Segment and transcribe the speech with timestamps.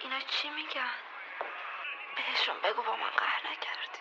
[0.00, 0.94] اینا چی میگن؟
[2.16, 4.00] بهشون بگو با من قهر نکردی.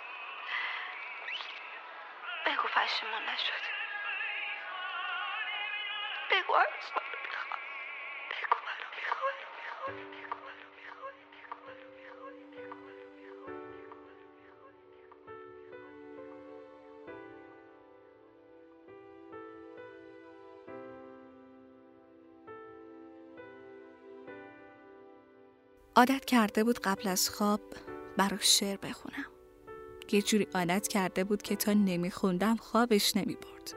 [2.46, 3.71] بگو پشیمون نشدی.
[6.31, 7.62] بگو هنوز منو می‌خوای
[8.31, 10.15] بگو منو می‌خوای
[25.98, 27.62] عادت کرده بود قبل از خواب
[28.17, 29.26] براش شعر بخونم.
[30.12, 33.73] یه جوری عادت کرده بود که تا نمیخوندم خوابش نمی‌برد.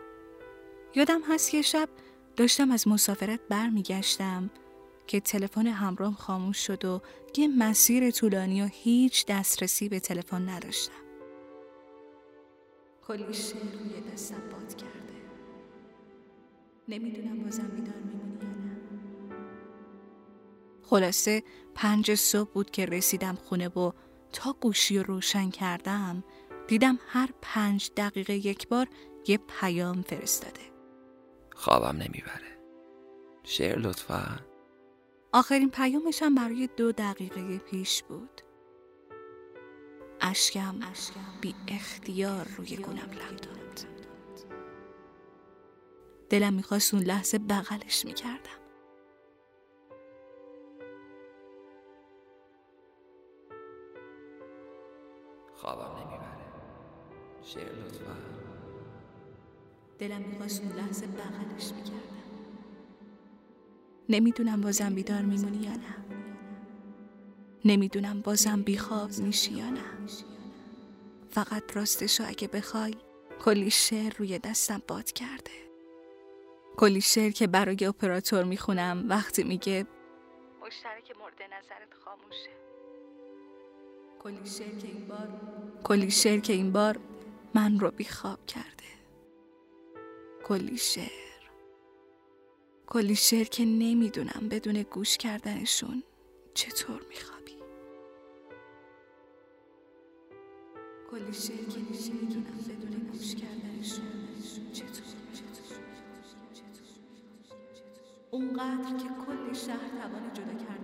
[0.94, 1.88] یادم هست یه شب
[2.36, 4.50] داشتم از مسافرت برمیگشتم
[5.06, 7.02] که تلفن همراهم خاموش شد و
[7.36, 10.92] یه مسیر طولانی و هیچ دسترسی به تلفن نداشتم.
[13.06, 15.18] کلی شعر روی دستم باد کرده.
[16.88, 18.67] نمی‌دونم بازم بیدار میمونی یا نه.
[20.90, 21.42] خلاصه
[21.74, 23.92] پنج صبح بود که رسیدم خونه و
[24.32, 26.24] تا گوشی رو روشن کردم
[26.68, 28.88] دیدم هر پنج دقیقه یک بار
[29.26, 30.60] یه پیام فرستاده.
[31.54, 32.58] خوابم نمی‌بره.
[33.44, 34.38] شعر لطفا.
[35.32, 38.40] آخرین پیامشم برای دو دقیقه پیش بود.
[40.20, 40.74] اشکم
[41.40, 43.86] بی اختیار روی گونم لم داد
[46.30, 48.67] دلم می‌خواست اون لحظه بغلش می‌کردم.
[55.58, 56.28] خوابم نمی‌بره.
[57.42, 58.16] شعر لطفا.
[59.98, 61.98] دلم می‌خواست اون لحظه بغلش می‌کردم.
[64.08, 65.96] نمی‌دونم بازم بیدار میمونی یا نه.
[67.64, 69.84] نمی‌دونم بازم بیخواب میشی یا نه.
[71.30, 72.94] فقط راستشو اگه بخوای
[73.40, 75.50] کلی شعر روی دستم باد کرده.
[76.76, 79.86] کلی شعر که برای اپراتور می‌خونم وقتی میگه
[80.62, 82.50] مشترک مورد نظرت خاموشه.
[84.22, 84.44] کلی
[84.80, 85.28] که این بار
[85.84, 86.98] کلی شعر که این بار
[87.54, 88.88] من رو بیخواب کرده.
[90.44, 91.28] کلی شعر
[92.86, 96.02] کلی شعر که نمی‌دونم بدون گوش کردنشون
[96.54, 97.56] چطور میخوابی.
[101.10, 104.04] کلی شعر که نمی‌دونم بدون گوش کردنشون
[104.72, 105.18] چطور
[108.30, 110.77] اونقدر که کل شهر توان جدا کردنمون